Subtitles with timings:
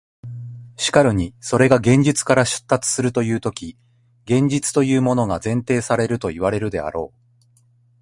[0.77, 3.77] しかるにそれが現実から出立するというとき、
[4.25, 7.47] 現実というものが前提されるといわれるであろう。